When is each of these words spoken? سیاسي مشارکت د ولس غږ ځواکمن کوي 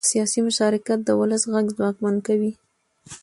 سیاسي 0.09 0.39
مشارکت 0.47 0.99
د 1.03 1.09
ولس 1.19 1.43
غږ 1.53 1.65
ځواکمن 1.77 2.15
کوي 2.27 2.51